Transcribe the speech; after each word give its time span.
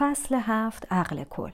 فصل 0.00 0.34
هفت 0.34 0.92
عقل 0.92 1.24
کل 1.24 1.50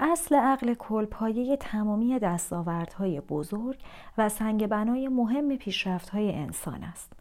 اصل 0.00 0.34
عقل 0.34 0.74
کل 0.74 1.04
پایه 1.04 1.56
تمامی 1.56 2.18
دستاوردهای 2.18 3.20
بزرگ 3.20 3.78
و 4.18 4.28
سنگ 4.28 4.66
بنای 4.66 5.08
مهم 5.08 5.56
پیشرفتهای 5.56 6.32
انسان 6.32 6.84
است. 6.84 7.12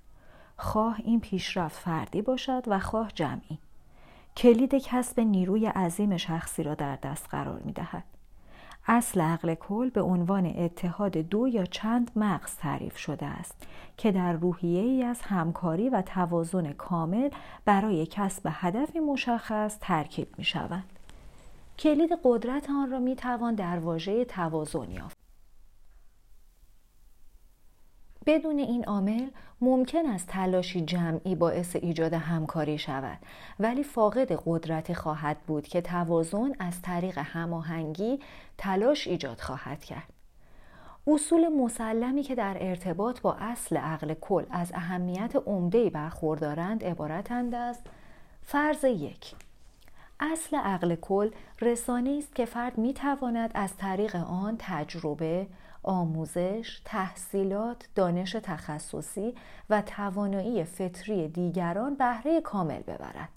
خواه 0.57 0.97
این 1.03 1.19
پیشرفت 1.19 1.79
فردی 1.79 2.21
باشد 2.21 2.63
و 2.67 2.79
خواه 2.79 3.11
جمعی. 3.15 3.59
کلید 4.37 4.75
کسب 4.75 5.19
نیروی 5.19 5.65
عظیم 5.65 6.17
شخصی 6.17 6.63
را 6.63 6.75
در 6.75 6.95
دست 6.95 7.27
قرار 7.29 7.59
می 7.59 7.71
دهد. 7.71 8.03
اصل 8.87 9.21
عقل 9.21 9.55
کل 9.55 9.89
به 9.89 10.01
عنوان 10.01 10.45
اتحاد 10.45 11.17
دو 11.17 11.47
یا 11.47 11.65
چند 11.65 12.11
مغز 12.15 12.55
تعریف 12.55 12.97
شده 12.97 13.25
است 13.25 13.67
که 13.97 14.11
در 14.11 14.33
روحیه 14.33 14.81
ای 14.81 15.03
از 15.03 15.21
همکاری 15.21 15.89
و 15.89 16.01
توازن 16.01 16.71
کامل 16.71 17.29
برای 17.65 18.05
کسب 18.05 18.49
هدفی 18.51 18.99
مشخص 18.99 19.77
ترکیب 19.81 20.27
می 20.37 20.43
شوند. 20.43 20.99
کلید 21.79 22.09
قدرت 22.23 22.69
آن 22.69 22.91
را 22.91 22.99
می 22.99 23.15
توان 23.15 23.55
در 23.55 23.79
واژه 23.79 24.25
توازن 24.25 24.91
یافت. 24.91 25.22
بدون 28.25 28.59
این 28.59 28.85
عامل 28.85 29.27
ممکن 29.61 30.05
است 30.05 30.27
تلاشی 30.27 30.81
جمعی 30.81 31.35
باعث 31.35 31.75
ایجاد 31.75 32.13
همکاری 32.13 32.77
شود. 32.77 33.17
ولی 33.59 33.83
فاقد 33.83 34.31
قدرتی 34.45 34.93
خواهد 34.93 35.37
بود 35.47 35.67
که 35.67 35.81
توازن 35.81 36.51
از 36.59 36.81
طریق 36.81 37.17
هماهنگی 37.17 38.19
تلاش 38.57 39.07
ایجاد 39.07 39.39
خواهد 39.39 39.83
کرد. 39.83 40.13
اصول 41.07 41.49
مسلمی 41.49 42.23
که 42.23 42.35
در 42.35 42.57
ارتباط 42.59 43.21
با 43.21 43.33
اصل 43.33 43.77
عقل 43.77 44.13
کل 44.13 44.43
از 44.51 44.71
اهمیت 44.75 45.35
عمده‌ای 45.45 45.89
برخوردارند 45.89 46.83
عبارتند 46.83 47.55
از 47.55 47.79
فرض 48.41 48.83
یک. 48.83 49.35
اصل 50.19 50.57
عقل 50.57 50.95
کل 50.95 51.29
رسانه 51.61 52.15
است 52.17 52.35
که 52.35 52.45
فرد 52.45 52.77
می 52.77 52.93
تواند 52.93 53.51
از 53.53 53.77
طریق 53.77 54.15
آن 54.15 54.55
تجربه، 54.59 55.47
آموزش، 55.83 56.81
تحصیلات، 56.85 57.89
دانش 57.95 58.31
تخصصی 58.31 59.35
و 59.69 59.81
توانایی 59.81 60.63
فطری 60.63 61.27
دیگران 61.27 61.95
بهره 61.95 62.41
کامل 62.41 62.79
ببرد. 62.79 63.29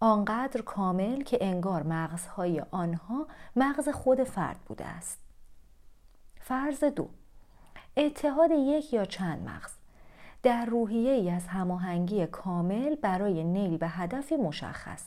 آنقدر 0.00 0.62
کامل 0.62 1.22
که 1.22 1.38
انگار 1.40 1.82
مغزهای 1.82 2.62
آنها 2.70 3.26
مغز 3.56 3.88
خود 3.88 4.24
فرد 4.24 4.58
بوده 4.66 4.86
است. 4.86 5.18
فرض 6.40 6.84
دو 6.84 7.08
اتحاد 7.96 8.50
یک 8.50 8.92
یا 8.92 9.04
چند 9.04 9.48
مغز 9.48 9.70
در 10.42 10.64
روحیه 10.64 11.12
ای 11.12 11.30
از 11.30 11.46
هماهنگی 11.46 12.26
کامل 12.26 12.94
برای 12.94 13.44
نیل 13.44 13.76
به 13.76 13.88
هدفی 13.88 14.36
مشخص 14.36 15.04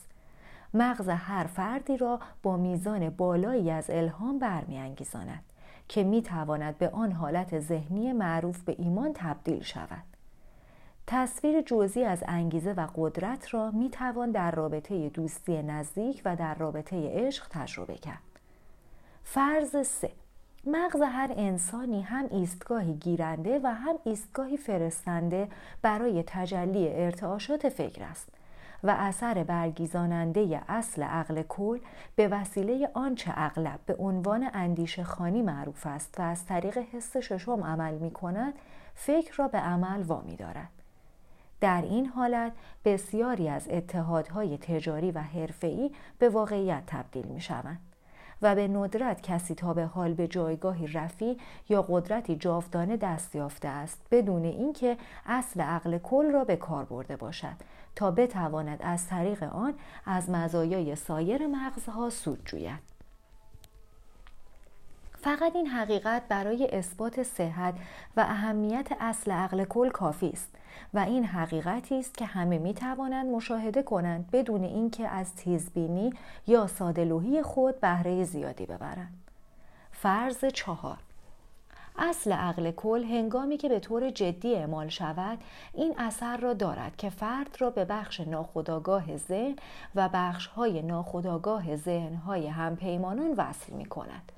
مغز 0.74 1.08
هر 1.08 1.44
فردی 1.44 1.96
را 1.96 2.20
با 2.42 2.56
میزان 2.56 3.10
بالایی 3.10 3.70
از 3.70 3.90
الهام 3.90 4.38
برمیانگیزاند 4.38 5.42
که 5.88 6.02
می 6.04 6.22
تواند 6.22 6.78
به 6.78 6.88
آن 6.88 7.12
حالت 7.12 7.60
ذهنی 7.60 8.12
معروف 8.12 8.62
به 8.62 8.76
ایمان 8.78 9.12
تبدیل 9.14 9.62
شود. 9.62 10.04
تصویر 11.06 11.62
جزئی 11.62 12.04
از 12.04 12.24
انگیزه 12.28 12.72
و 12.72 12.86
قدرت 12.96 13.54
را 13.54 13.70
می 13.70 13.90
توان 13.90 14.30
در 14.30 14.50
رابطه 14.50 15.08
دوستی 15.08 15.62
نزدیک 15.62 16.22
و 16.24 16.36
در 16.36 16.54
رابطه 16.54 17.10
عشق 17.14 17.46
تجربه 17.50 17.94
کرد. 17.94 18.40
فرض 19.24 19.86
سه 19.86 20.10
مغز 20.66 21.02
هر 21.02 21.32
انسانی 21.36 22.02
هم 22.02 22.28
ایستگاهی 22.30 22.94
گیرنده 22.94 23.60
و 23.62 23.66
هم 23.66 23.94
ایستگاهی 24.04 24.56
فرستنده 24.56 25.48
برای 25.82 26.24
تجلی 26.26 26.88
ارتعاشات 26.88 27.68
فکر 27.68 28.02
است 28.02 28.28
و 28.84 28.90
اثر 28.98 29.44
برگیزاننده 29.44 30.62
اصل 30.68 31.02
عقل 31.02 31.42
کل 31.42 31.78
به 32.16 32.28
وسیله 32.28 32.90
آنچه 32.94 33.32
اغلب 33.34 33.80
به 33.86 33.94
عنوان 33.94 34.50
اندیشه 34.52 35.04
خانی 35.04 35.42
معروف 35.42 35.86
است 35.86 36.20
و 36.20 36.22
از 36.22 36.46
طریق 36.46 36.78
حس 36.78 37.16
ششم 37.16 37.64
عمل 37.64 37.94
می 37.94 38.10
کند 38.10 38.54
فکر 38.94 39.34
را 39.36 39.48
به 39.48 39.58
عمل 39.58 40.02
وامی 40.02 40.36
دارد. 40.36 40.68
در 41.60 41.82
این 41.82 42.06
حالت 42.06 42.52
بسیاری 42.84 43.48
از 43.48 43.68
اتحادهای 43.70 44.58
تجاری 44.58 45.10
و 45.10 45.18
حرفه‌ای 45.18 45.90
به 46.18 46.28
واقعیت 46.28 46.82
تبدیل 46.86 47.26
می 47.26 47.40
شوند. 47.40 47.93
و 48.42 48.54
به 48.54 48.68
ندرت 48.68 49.22
کسی 49.22 49.54
تا 49.54 49.74
به 49.74 49.84
حال 49.84 50.14
به 50.14 50.28
جایگاهی 50.28 50.86
رفی 50.86 51.38
یا 51.68 51.82
قدرتی 51.82 52.36
جاودانه 52.36 52.96
دست 52.96 53.34
یافته 53.34 53.68
است 53.68 54.00
بدون 54.10 54.44
اینکه 54.44 54.96
اصل 55.26 55.60
عقل 55.60 55.98
کل 55.98 56.30
را 56.32 56.44
به 56.44 56.56
کار 56.56 56.84
برده 56.84 57.16
باشد 57.16 57.56
تا 57.96 58.10
بتواند 58.10 58.78
از 58.82 59.06
طریق 59.06 59.42
آن 59.42 59.74
از 60.06 60.30
مزایای 60.30 60.96
سایر 60.96 61.46
مغزها 61.46 62.10
سود 62.10 62.42
جوید. 62.44 62.93
فقط 65.24 65.56
این 65.56 65.66
حقیقت 65.66 66.22
برای 66.28 66.68
اثبات 66.72 67.22
صحت 67.22 67.74
و 68.16 68.20
اهمیت 68.20 68.88
اصل 69.00 69.30
عقل 69.30 69.64
کل 69.64 69.90
کافی 69.90 70.28
است 70.28 70.48
و 70.94 70.98
این 70.98 71.24
حقیقتی 71.24 71.98
است 71.98 72.18
که 72.18 72.24
همه 72.24 72.58
می 72.58 72.74
توانند 72.74 73.26
مشاهده 73.26 73.82
کنند 73.82 74.30
بدون 74.30 74.64
اینکه 74.64 75.08
از 75.08 75.36
تیزبینی 75.36 76.12
یا 76.46 76.66
سادلوهی 76.66 77.42
خود 77.42 77.80
بهره 77.80 78.24
زیادی 78.24 78.66
ببرند. 78.66 79.14
فرض 79.92 80.44
چهار 80.44 80.98
اصل 81.98 82.32
عقل 82.32 82.70
کل 82.70 83.04
هنگامی 83.04 83.56
که 83.56 83.68
به 83.68 83.80
طور 83.80 84.10
جدی 84.10 84.54
اعمال 84.54 84.88
شود 84.88 85.38
این 85.74 85.94
اثر 85.98 86.36
را 86.36 86.52
دارد 86.52 86.96
که 86.96 87.10
فرد 87.10 87.56
را 87.58 87.70
به 87.70 87.84
بخش 87.84 88.20
ناخودآگاه 88.20 89.16
ذهن 89.16 89.56
و 89.94 90.08
بخش 90.12 90.46
های 90.46 90.82
ناخودآگاه 90.82 91.76
ذهن 91.76 92.14
های 92.14 92.46
همپیمانان 92.46 93.34
وصل 93.36 93.72
می 93.72 93.86
کند. 93.86 94.32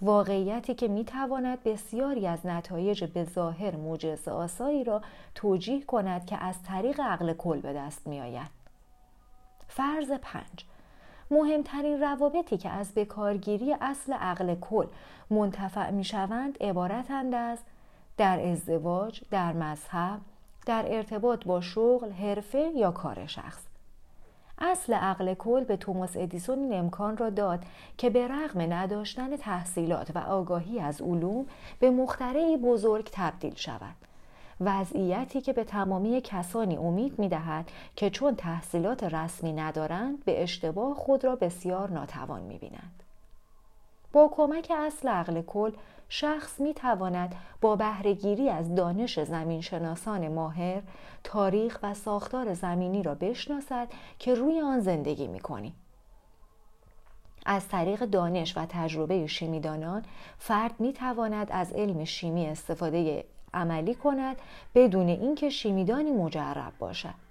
واقعیتی 0.00 0.74
که 0.74 0.88
می 0.88 1.04
تواند 1.04 1.62
بسیاری 1.62 2.26
از 2.26 2.46
نتایج 2.46 3.04
به 3.04 3.24
ظاهر 3.24 3.76
موجز 3.76 4.28
آسایی 4.28 4.84
را 4.84 5.02
توجیه 5.34 5.84
کند 5.84 6.26
که 6.26 6.44
از 6.44 6.62
طریق 6.62 7.00
عقل 7.00 7.32
کل 7.32 7.60
به 7.60 7.72
دست 7.72 8.06
می 8.06 8.20
آید. 8.20 8.50
فرض 9.68 10.10
پنج 10.10 10.64
مهمترین 11.30 12.00
روابطی 12.00 12.56
که 12.56 12.68
از 12.68 12.94
بکارگیری 12.94 13.76
اصل 13.80 14.12
عقل 14.12 14.54
کل 14.54 14.86
منتفع 15.30 15.90
می 15.90 16.04
شوند 16.04 16.62
عبارتند 16.62 17.34
از 17.34 17.58
در 18.16 18.40
ازدواج، 18.40 19.22
در 19.30 19.52
مذهب، 19.52 20.20
در 20.66 20.84
ارتباط 20.88 21.44
با 21.44 21.60
شغل، 21.60 22.10
حرفه 22.10 22.72
یا 22.76 22.90
کار 22.90 23.26
شخص. 23.26 23.67
اصل 24.60 24.94
عقل 24.94 25.34
کل 25.34 25.64
به 25.64 25.76
توماس 25.76 26.16
ادیسون 26.16 26.58
این 26.58 26.72
امکان 26.72 27.16
را 27.16 27.30
داد 27.30 27.64
که 27.98 28.10
به 28.10 28.28
رغم 28.28 28.72
نداشتن 28.72 29.36
تحصیلات 29.36 30.10
و 30.14 30.18
آگاهی 30.18 30.80
از 30.80 31.02
علوم 31.02 31.46
به 31.80 31.90
مخترعی 31.90 32.56
بزرگ 32.56 33.08
تبدیل 33.12 33.54
شود 33.54 33.94
وضعیتی 34.60 35.40
که 35.40 35.52
به 35.52 35.64
تمامی 35.64 36.20
کسانی 36.20 36.76
امید 36.76 37.18
می 37.18 37.28
دهد 37.28 37.70
که 37.96 38.10
چون 38.10 38.34
تحصیلات 38.34 39.04
رسمی 39.04 39.52
ندارند 39.52 40.24
به 40.24 40.42
اشتباه 40.42 40.94
خود 40.94 41.24
را 41.24 41.36
بسیار 41.36 41.90
ناتوان 41.90 42.42
می 42.42 42.58
بینند. 42.58 43.02
با 44.12 44.30
کمک 44.32 44.72
اصل 44.76 45.08
عقل 45.08 45.42
کل 45.42 45.72
شخص 46.08 46.60
می 46.60 46.74
تواند 46.74 47.34
با 47.60 47.76
بهرهگیری 47.76 48.48
از 48.48 48.74
دانش 48.74 49.20
زمین 49.20 49.60
شناسان 49.60 50.28
ماهر 50.28 50.82
تاریخ 51.24 51.78
و 51.82 51.94
ساختار 51.94 52.54
زمینی 52.54 53.02
را 53.02 53.14
بشناسد 53.14 53.88
که 54.18 54.34
روی 54.34 54.60
آن 54.60 54.80
زندگی 54.80 55.26
می 55.26 55.40
کنی. 55.40 55.74
از 57.46 57.68
طریق 57.68 58.04
دانش 58.04 58.56
و 58.56 58.66
تجربه 58.68 59.26
شیمیدانان 59.26 60.04
فرد 60.38 60.80
می 60.80 60.92
تواند 60.92 61.46
از 61.50 61.72
علم 61.72 62.04
شیمی 62.04 62.46
استفاده 62.46 63.24
عملی 63.54 63.94
کند 63.94 64.36
بدون 64.74 65.08
اینکه 65.08 65.50
شیمیدانی 65.50 66.10
مجرب 66.10 66.72
باشد. 66.78 67.27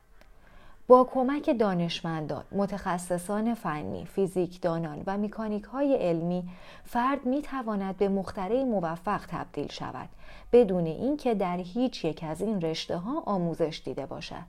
با 0.88 1.04
کمک 1.04 1.58
دانشمندان، 1.60 2.44
متخصصان 2.52 3.54
فنی، 3.54 4.06
فیزیکدانان 4.06 5.04
و 5.08 5.18
میکانیک 5.18 5.64
های 5.64 5.96
علمی 5.96 6.50
فرد 6.86 7.26
می 7.26 7.42
تواند 7.42 7.98
به 7.98 8.10
مختره 8.10 8.64
موفق 8.64 9.26
تبدیل 9.28 9.68
شود 9.68 10.10
بدون 10.52 10.86
اینکه 10.86 11.36
در 11.36 11.58
هیچ 11.58 12.06
یک 12.06 12.24
از 12.24 12.42
این 12.42 12.62
رشته 12.62 12.98
ها 12.98 13.24
آموزش 13.26 13.82
دیده 13.86 14.06
باشد. 14.06 14.44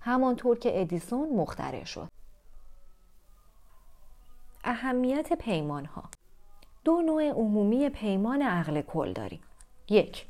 همانطور 0.00 0.58
که 0.58 0.80
ادیسون 0.80 1.28
مختره 1.36 1.84
شد. 1.84 2.08
اهمیت 4.64 5.32
پیمان 5.32 5.84
ها 5.84 6.04
دو 6.84 7.02
نوع 7.02 7.30
عمومی 7.30 7.88
پیمان 7.88 8.42
عقل 8.42 8.80
کل 8.80 9.12
داریم. 9.12 9.40
یک 9.88 10.26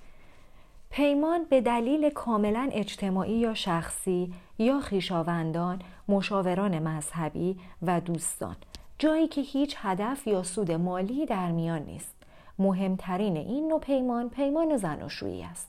پیمان 0.91 1.45
به 1.45 1.61
دلیل 1.61 2.11
کاملا 2.11 2.69
اجتماعی 2.73 3.39
یا 3.39 3.55
شخصی 3.55 4.35
یا 4.59 4.81
خیشاوندان، 4.81 5.83
مشاوران 6.09 6.79
مذهبی 6.79 7.57
و 7.83 8.01
دوستان. 8.01 8.57
جایی 8.99 9.29
که 9.29 9.41
هیچ 9.41 9.77
هدف 9.79 10.27
یا 10.27 10.43
سود 10.43 10.73
مالی 10.73 11.27
در 11.27 11.51
میان 11.51 11.83
نیست. 11.83 12.15
مهمترین 12.59 13.37
این 13.37 13.69
نوع 13.69 13.81
پیمان 13.81 14.29
پیمان 14.29 14.77
زناشویی 14.77 15.43
است. 15.43 15.69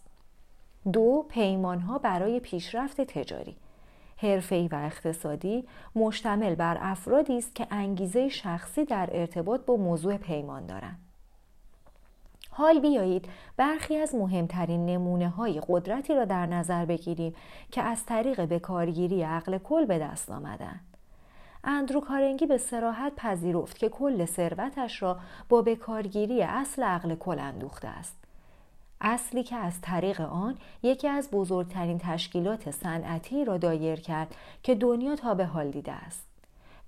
دو 0.93 1.25
پیمان 1.29 1.79
ها 1.79 1.97
برای 1.97 2.39
پیشرفت 2.39 3.01
تجاری. 3.01 3.55
حرفه‌ای 4.17 4.67
و 4.67 4.75
اقتصادی 4.75 5.67
مشتمل 5.95 6.55
بر 6.55 6.77
افرادی 6.81 7.37
است 7.37 7.55
که 7.55 7.67
انگیزه 7.71 8.29
شخصی 8.29 8.85
در 8.85 9.09
ارتباط 9.11 9.61
با 9.61 9.75
موضوع 9.75 10.17
پیمان 10.17 10.65
دارند. 10.65 11.08
حال 12.59 12.79
بیایید 12.79 13.25
برخی 13.57 13.97
از 13.97 14.15
مهمترین 14.15 14.85
نمونه 14.85 15.29
های 15.29 15.61
قدرتی 15.67 16.15
را 16.15 16.25
در 16.25 16.45
نظر 16.45 16.85
بگیریم 16.85 17.35
که 17.71 17.81
از 17.81 18.05
طریق 18.05 18.41
بکارگیری 18.41 19.23
عقل 19.23 19.57
کل 19.57 19.85
به 19.85 19.99
دست 19.99 20.31
آمدند. 20.31 20.97
اندرو 21.63 22.01
کارنگی 22.01 22.45
به 22.45 22.57
سراحت 22.57 23.13
پذیرفت 23.15 23.77
که 23.77 23.89
کل 23.89 24.25
ثروتش 24.25 25.01
را 25.01 25.17
با 25.49 25.61
بکارگیری 25.61 26.43
اصل 26.43 26.83
عقل 26.83 27.15
کل 27.15 27.39
اندوخته 27.39 27.87
است. 27.87 28.15
اصلی 29.01 29.43
که 29.43 29.55
از 29.55 29.81
طریق 29.81 30.21
آن 30.21 30.57
یکی 30.83 31.07
از 31.07 31.29
بزرگترین 31.31 31.97
تشکیلات 31.97 32.71
صنعتی 32.71 33.45
را 33.45 33.57
دایر 33.57 33.99
کرد 33.99 34.35
که 34.63 34.75
دنیا 34.75 35.15
تا 35.15 35.33
به 35.33 35.45
حال 35.45 35.69
دیده 35.69 35.91
است. 35.91 36.27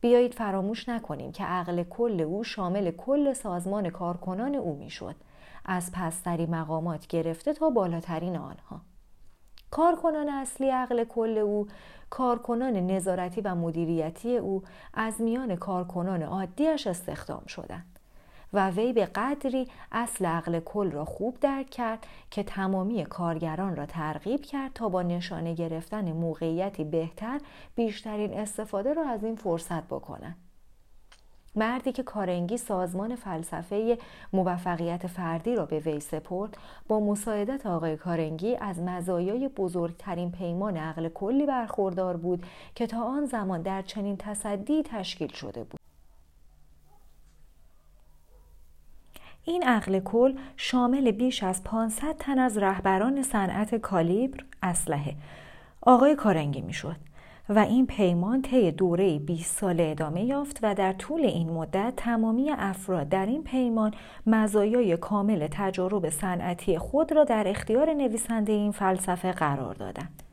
بیایید 0.02 0.34
فراموش 0.34 0.90
نکنیم 0.90 1.32
که 1.32 1.44
عقل 1.44 1.84
کل 1.84 2.22
او 2.22 2.44
شامل 2.44 2.92
کل 2.92 3.34
سازمان 3.34 3.90
کارکنان 3.90 4.56
او 4.56 4.76
می‌شد 4.76 5.16
از 5.66 5.92
پستری 5.92 6.46
مقامات 6.46 7.08
گرفته 7.08 7.54
تا 7.54 7.70
بالاترین 7.70 8.38
آنها. 8.38 8.82
کارکنان 9.72 10.30
اصلی 10.30 10.70
عقل 10.70 11.04
کل 11.04 11.38
او 11.38 11.68
کارکنان 12.10 12.74
نظارتی 12.74 13.42
و 13.42 13.56
مدیریتی 13.56 14.38
او 14.38 14.64
از 14.94 15.22
میان 15.22 15.56
کارکنان 15.56 16.24
عادیش 16.24 16.88
استخدام 16.88 17.44
شدند 17.48 18.00
و 18.54 18.70
وی 18.70 18.94
به 18.94 19.06
قدری 19.06 19.68
اصل 19.92 20.26
عقل 20.26 20.60
کل 20.60 20.92
را 20.92 21.06
خوب 21.06 21.40
درک 21.40 21.70
کرد 21.70 22.08
که 22.32 22.44
تمامی 22.44 23.06
کارگران 23.06 23.76
را 23.76 23.86
ترغیب 23.86 24.42
کرد 24.42 24.74
تا 24.74 24.90
با 24.90 25.02
نشانه 25.02 25.54
گرفتن 25.54 26.12
موقعیتی 26.12 26.84
بهتر 26.84 27.42
بیشترین 27.76 28.34
استفاده 28.34 28.94
را 28.94 29.10
از 29.10 29.24
این 29.24 29.36
فرصت 29.36 29.84
بکنند. 29.84 30.36
مردی 31.56 31.92
که 31.92 32.04
کارنگی 32.04 32.58
سازمان 32.58 33.16
فلسفه 33.16 33.98
موفقیت 34.34 35.08
فردی 35.08 35.56
را 35.56 35.66
به 35.66 35.80
وی 35.80 36.00
سپرد 36.00 36.58
با 36.88 37.00
مساعدت 37.00 37.66
آقای 37.66 37.98
کارنگی 37.98 38.56
از 38.56 38.80
مزایای 38.80 39.48
بزرگترین 39.48 40.32
پیمان 40.32 40.78
عقل 40.78 41.10
کلی 41.10 41.46
برخوردار 41.46 42.18
بود 42.18 42.46
که 42.76 42.88
تا 42.88 43.04
آن 43.04 43.26
زمان 43.26 43.62
در 43.62 43.82
چنین 43.82 44.18
تصدی 44.18 44.84
تشکیل 44.84 45.34
شده 45.34 45.64
بود. 45.64 45.80
این 49.44 49.64
عقل 49.64 50.00
کل 50.00 50.38
شامل 50.58 51.12
بیش 51.12 51.44
از 51.44 51.64
500 51.64 52.16
تن 52.20 52.40
از 52.40 52.58
رهبران 52.58 53.24
صنعت 53.24 53.76
کالیبر 53.76 54.44
اسلحه. 54.64 55.16
آقای 55.82 56.16
کارنگی 56.16 56.62
می‌شد. 56.62 57.11
و 57.56 57.60
این 57.60 57.88
پیمان 57.88 58.42
طی 58.42 58.72
دوره 58.72 59.20
20 59.20 59.60
ساله 59.60 59.84
ادامه 59.84 60.24
یافت 60.24 60.60
و 60.62 60.76
در 60.76 60.94
طول 60.94 61.26
این 61.26 61.50
مدت 61.50 61.94
تمامی 61.98 62.52
افراد 62.52 63.10
در 63.10 63.26
این 63.26 63.44
پیمان 63.44 63.94
مزایای 64.28 64.98
کامل 64.98 65.48
تجارب 65.52 66.10
صنعتی 66.10 66.78
خود 66.78 67.12
را 67.12 67.24
در 67.24 67.48
اختیار 67.48 67.94
نویسنده 67.94 68.54
این 68.54 68.72
فلسفه 68.72 69.32
قرار 69.32 69.74
دادند. 69.74 70.24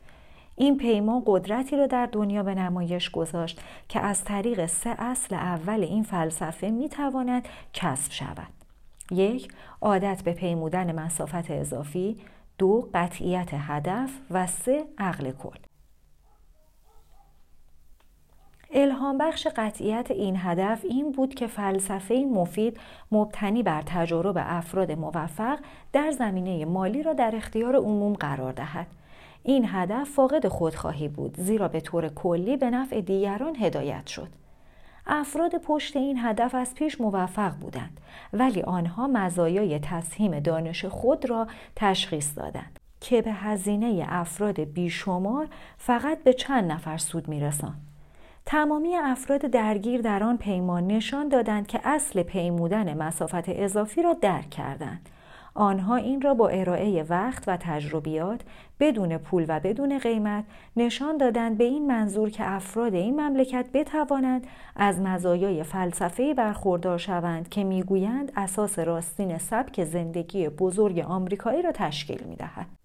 این 0.55 0.77
پیمان 0.77 1.23
قدرتی 1.25 1.77
را 1.77 1.87
در 1.87 2.05
دنیا 2.05 2.43
به 2.43 2.55
نمایش 2.55 3.09
گذاشت 3.09 3.61
که 3.89 3.99
از 3.99 4.23
طریق 4.23 4.65
سه 4.65 4.89
اصل 4.89 5.35
اول 5.35 5.83
این 5.83 6.03
فلسفه 6.03 6.69
می 6.69 6.89
تواند 6.89 7.47
کسب 7.73 8.11
شود. 8.11 8.53
یک 9.11 9.51
عادت 9.81 10.21
به 10.23 10.33
پیمودن 10.33 10.99
مسافت 10.99 11.51
اضافی 11.51 12.17
دو 12.57 12.89
قطعیت 12.93 13.49
هدف 13.53 14.09
و 14.31 14.47
سه 14.47 14.83
عقل 14.97 15.31
کل 15.31 15.68
الهام 18.73 19.17
بخش 19.17 19.47
قطعیت 19.55 20.11
این 20.11 20.35
هدف 20.37 20.85
این 20.85 21.11
بود 21.11 21.35
که 21.35 21.47
فلسفه 21.47 22.25
مفید 22.33 22.77
مبتنی 23.11 23.63
بر 23.63 23.81
تجارب 23.85 24.35
افراد 24.39 24.91
موفق 24.91 25.59
در 25.93 26.11
زمینه 26.11 26.65
مالی 26.65 27.03
را 27.03 27.13
در 27.13 27.35
اختیار 27.35 27.75
عموم 27.75 28.13
قرار 28.13 28.51
دهد. 28.51 28.87
این 29.43 29.65
هدف 29.67 30.09
فاقد 30.09 30.47
خودخواهی 30.47 31.07
بود 31.07 31.35
زیرا 31.37 31.67
به 31.67 31.81
طور 31.81 32.07
کلی 32.09 32.57
به 32.57 32.69
نفع 32.69 33.01
دیگران 33.01 33.55
هدایت 33.55 34.07
شد. 34.07 34.27
افراد 35.07 35.55
پشت 35.55 35.95
این 35.95 36.17
هدف 36.21 36.55
از 36.55 36.73
پیش 36.75 37.01
موفق 37.01 37.51
بودند 37.55 37.99
ولی 38.33 38.61
آنها 38.61 39.07
مزایای 39.07 39.79
تسهیم 39.79 40.39
دانش 40.39 40.85
خود 40.85 41.29
را 41.29 41.47
تشخیص 41.75 42.37
دادند 42.37 42.79
که 43.01 43.21
به 43.21 43.31
هزینه 43.31 44.05
افراد 44.09 44.59
بیشمار 44.59 45.47
فقط 45.77 46.23
به 46.23 46.33
چند 46.33 46.71
نفر 46.71 46.97
سود 46.97 47.27
میرساند. 47.27 47.88
تمامی 48.51 48.95
افراد 48.95 49.41
درگیر 49.41 50.01
در 50.01 50.23
آن 50.23 50.37
پیمان 50.37 50.87
نشان 50.87 51.27
دادند 51.29 51.67
که 51.67 51.79
اصل 51.83 52.23
پیمودن 52.23 52.97
مسافت 52.97 53.49
اضافی 53.49 54.03
را 54.03 54.13
درک 54.13 54.49
کردند. 54.49 55.09
آنها 55.53 55.95
این 55.95 56.21
را 56.21 56.33
با 56.33 56.47
ارائه 56.49 57.03
وقت 57.03 57.43
و 57.47 57.57
تجربیات 57.57 58.41
بدون 58.79 59.17
پول 59.17 59.45
و 59.47 59.59
بدون 59.59 59.97
قیمت 59.97 60.43
نشان 60.77 61.17
دادند 61.17 61.57
به 61.57 61.63
این 61.63 61.87
منظور 61.87 62.29
که 62.29 62.51
افراد 62.51 62.93
این 62.93 63.21
مملکت 63.21 63.69
بتوانند 63.73 64.47
از 64.75 64.99
مزایای 64.99 65.63
فلسفه 65.63 66.33
برخوردار 66.33 66.97
شوند 66.97 67.49
که 67.49 67.63
می‌گویند 67.63 68.31
اساس 68.35 68.79
راستین 68.79 69.37
سبک 69.37 69.83
زندگی 69.83 70.49
بزرگ 70.49 70.99
آمریکایی 70.99 71.61
را 71.61 71.71
تشکیل 71.71 72.23
می‌دهد. 72.23 72.78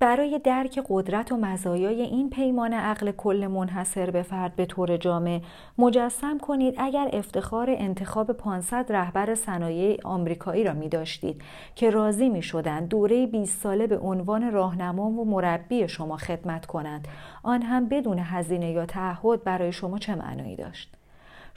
برای 0.00 0.40
درک 0.44 0.80
قدرت 0.88 1.32
و 1.32 1.36
مزایای 1.36 2.02
این 2.02 2.30
پیمان 2.30 2.72
عقل 2.72 3.10
کل 3.12 3.46
منحصر 3.46 4.10
به 4.10 4.22
فرد 4.22 4.56
به 4.56 4.66
طور 4.66 4.96
جامع 4.96 5.40
مجسم 5.78 6.38
کنید 6.38 6.74
اگر 6.78 7.10
افتخار 7.12 7.70
انتخاب 7.70 8.32
500 8.32 8.92
رهبر 8.92 9.34
صنایع 9.34 10.00
آمریکایی 10.04 10.64
را 10.64 10.72
می 10.72 10.88
داشتید 10.88 11.42
که 11.74 11.90
راضی 11.90 12.28
می 12.28 12.42
شدند 12.42 12.88
دوره 12.88 13.26
20 13.26 13.60
ساله 13.60 13.86
به 13.86 13.98
عنوان 13.98 14.52
راهنما 14.52 15.10
و 15.10 15.24
مربی 15.24 15.88
شما 15.88 16.16
خدمت 16.16 16.66
کنند. 16.66 17.08
آن 17.42 17.62
هم 17.62 17.88
بدون 17.88 18.18
هزینه 18.18 18.70
یا 18.70 18.86
تعهد 18.86 19.44
برای 19.44 19.72
شما 19.72 19.98
چه 19.98 20.14
معنایی 20.14 20.56
داشت؟ 20.56 20.97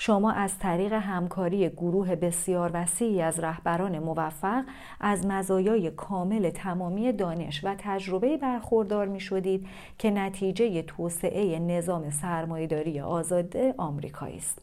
شما 0.03 0.31
از 0.31 0.59
طریق 0.59 0.94
همکاری 0.94 1.69
گروه 1.69 2.15
بسیار 2.15 2.71
وسیعی 2.74 3.21
از 3.21 3.39
رهبران 3.39 4.00
موفق 4.00 4.63
از 5.00 5.25
مزایای 5.25 5.92
کامل 5.92 6.50
تمامی 6.50 7.12
دانش 7.12 7.63
و 7.63 7.75
تجربه 7.77 8.38
برخوردار 8.38 9.08
می 9.08 9.20
شدید 9.20 9.67
که 9.98 10.12
نتیجه 10.12 10.81
توسعه 10.81 11.60
نظام 11.60 12.10
سرمایهداری 12.10 13.01
آزاد 13.01 13.58
آمریکایی 13.77 14.38
است. 14.38 14.62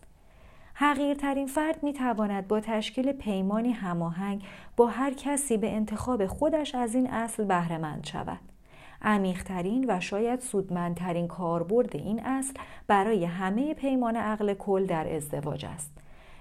حقیرترین 0.75 1.47
فرد 1.47 1.83
می 1.83 1.93
تواند 1.93 2.49
با 2.49 2.61
تشکیل 2.61 3.13
پیمانی 3.13 3.73
هماهنگ 3.73 4.43
با 4.77 4.87
هر 4.87 5.13
کسی 5.13 5.57
به 5.57 5.71
انتخاب 5.73 6.27
خودش 6.27 6.75
از 6.75 6.95
این 6.95 7.11
اصل 7.11 7.45
بهرهمند 7.45 8.07
شود. 8.07 8.58
عمیقترین 9.03 9.85
و 9.89 10.01
شاید 10.01 10.41
سودمندترین 10.41 11.29
کاربرد 11.29 11.97
این 11.97 12.21
اصل 12.25 12.55
برای 12.87 13.25
همه 13.25 13.75
پیمان 13.75 14.17
عقل 14.17 14.55
کل 14.55 14.87
در 14.87 15.15
ازدواج 15.15 15.67
است 15.67 15.93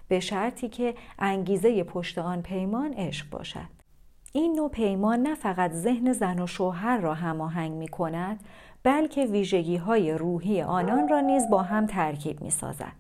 به 0.08 0.20
شرطی 0.20 0.70
که 0.70 0.96
انگیزه 1.20 1.84
پشت 1.84 2.18
آن 2.18 2.42
پیمان 2.42 2.94
عشق 2.94 3.30
باشد 3.30 3.78
این 4.32 4.56
نوع 4.56 4.70
پیمان 4.70 5.20
نه 5.20 5.36
فقط 5.36 5.72
ذهن 5.72 6.14
زن 6.14 6.40
و 6.40 6.48
شوهر 6.48 6.98
را 6.98 7.14
هماهنگ 7.14 7.72
می 7.72 7.88
کند 7.88 8.40
بلکه 8.84 9.26
ویژگی 9.26 9.78
های 9.78 10.12
روحی 10.12 10.62
آنان 10.62 11.08
را 11.08 11.20
نیز 11.20 11.50
با 11.50 11.62
هم 11.62 11.86
ترکیب 11.86 12.42
می 12.42 12.50
سازد. 12.50 12.94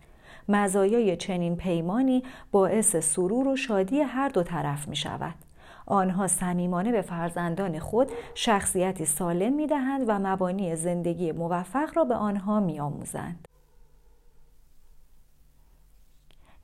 مزایای 0.49 1.17
چنین 1.17 1.55
پیمانی 1.55 2.23
باعث 2.51 2.95
سرور 2.95 3.47
و 3.47 3.55
شادی 3.55 4.01
هر 4.01 4.29
دو 4.29 4.43
طرف 4.43 4.87
می 4.87 4.95
شود. 4.95 5.46
آنها 5.87 6.27
صمیمانه 6.27 6.91
به 6.91 7.01
فرزندان 7.01 7.79
خود 7.79 8.11
شخصیتی 8.35 9.05
سالم 9.05 9.53
می 9.53 9.67
دهند 9.67 10.03
و 10.07 10.19
مبانی 10.19 10.75
زندگی 10.75 11.31
موفق 11.31 11.97
را 11.97 12.03
به 12.03 12.15
آنها 12.15 12.59
می 12.59 12.79
آموزند. 12.79 13.47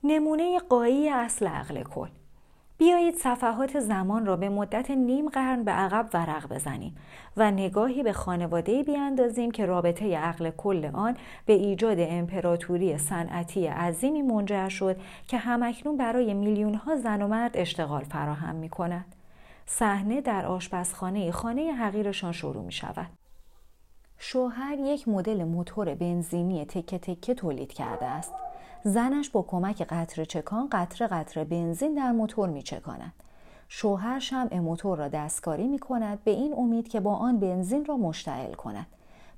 نمونه 0.04 0.58
قایی 0.58 1.08
اصل 1.08 1.46
عقل 1.46 1.82
کل 1.82 2.08
بیایید 2.78 3.14
صفحات 3.14 3.80
زمان 3.80 4.26
را 4.26 4.36
به 4.36 4.48
مدت 4.48 4.90
نیم 4.90 5.28
قرن 5.28 5.64
به 5.64 5.70
عقب 5.70 6.08
ورق 6.14 6.54
بزنیم 6.54 6.96
و 7.36 7.50
نگاهی 7.50 8.02
به 8.02 8.12
خانواده 8.12 8.82
بیاندازیم 8.82 9.50
که 9.50 9.66
رابطه 9.66 10.16
عقل 10.16 10.50
کل 10.50 10.90
آن 10.92 11.16
به 11.46 11.52
ایجاد 11.52 11.96
امپراتوری 12.00 12.98
صنعتی 12.98 13.66
عظیمی 13.66 14.22
منجر 14.22 14.68
شد 14.68 14.96
که 15.28 15.38
همکنون 15.38 15.96
برای 15.96 16.34
میلیون 16.34 16.74
ها 16.74 16.96
زن 16.96 17.22
و 17.22 17.28
مرد 17.28 17.56
اشتغال 17.56 18.04
فراهم 18.04 18.54
می 18.54 18.68
کند. 18.68 19.14
صحنه 19.66 20.20
در 20.20 20.46
آشپزخانه 20.46 21.32
خانه 21.32 21.72
حقیرشان 21.72 22.32
شروع 22.32 22.64
می 22.64 22.72
شود. 22.72 23.06
شوهر 24.18 24.76
یک 24.78 25.08
مدل 25.08 25.44
موتور 25.44 25.94
بنزینی 25.94 26.64
تکه 26.64 26.98
تکه 26.98 27.34
تولید 27.34 27.72
کرده 27.72 28.06
است. 28.06 28.32
زنش 28.86 29.30
با 29.30 29.42
کمک 29.42 29.82
قطره 29.82 30.26
چکان 30.26 30.68
قطره 30.72 31.06
قطره 31.06 31.44
بنزین 31.44 31.94
در 31.94 32.12
موتور 32.12 32.48
می 32.48 32.62
چکاند. 32.62 33.12
شوهر 33.68 34.18
شمع 34.18 34.58
موتور 34.58 34.98
را 34.98 35.08
دستکاری 35.08 35.68
می 35.68 35.78
کند 35.78 36.24
به 36.24 36.30
این 36.30 36.54
امید 36.58 36.88
که 36.88 37.00
با 37.00 37.14
آن 37.14 37.40
بنزین 37.40 37.84
را 37.84 37.96
مشتعل 37.96 38.52
کند 38.54 38.86